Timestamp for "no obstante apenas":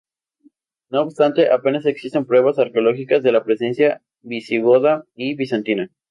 0.89-1.85